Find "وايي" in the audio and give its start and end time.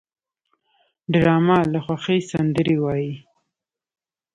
2.83-3.13